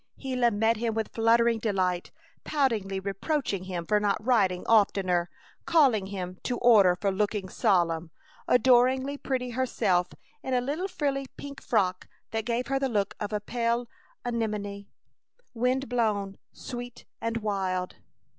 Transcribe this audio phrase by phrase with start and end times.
[0.19, 2.09] Gila met him with fluttering delight,
[2.43, 5.29] poutingly reproaching him for not writing oftener,
[5.67, 8.09] calling him to order for looking solemn,
[8.47, 10.07] adoringly pretty herself
[10.41, 13.87] in a little frilly pink frock that gave her the look of a pale
[14.25, 14.87] anemone,
[15.53, 17.97] wind blown and sweet and wild.